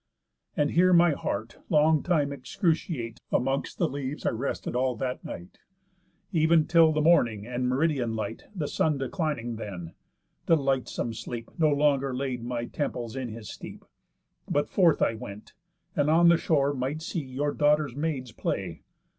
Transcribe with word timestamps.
And 0.57 0.71
here 0.71 0.93
my 0.93 1.11
heart, 1.11 1.59
long 1.69 2.01
time 2.01 2.31
excruciate, 2.33 3.19
Amongst 3.31 3.77
the 3.77 3.87
leaves 3.87 4.25
I 4.25 4.31
rested 4.31 4.75
all 4.75 4.95
that 4.95 5.23
night, 5.23 5.59
Ev'n 6.33 6.65
till 6.65 6.91
the 6.91 7.03
morning 7.03 7.45
and 7.45 7.69
meridian 7.69 8.15
light. 8.15 8.45
The 8.55 8.67
sun 8.67 8.97
declining 8.97 9.57
then, 9.57 9.93
delightsome 10.47 11.13
sleep 11.13 11.51
No 11.59 11.69
longer 11.69 12.15
laid 12.15 12.43
my 12.43 12.65
temples 12.65 13.15
in 13.15 13.29
his 13.29 13.47
steep, 13.47 13.85
But 14.49 14.67
forth 14.67 15.03
I 15.03 15.13
went, 15.13 15.53
and 15.95 16.09
on 16.09 16.29
the 16.29 16.37
shore 16.37 16.73
might 16.73 17.03
see 17.03 17.21
Your 17.23 17.53
daughter's 17.53 17.95
maids 17.95 18.31
play. 18.31 18.81